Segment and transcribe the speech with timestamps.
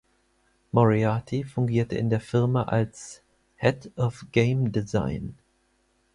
[0.71, 3.21] Moriarty fungierte in der Firma als
[3.57, 5.37] „Head of Game Design“.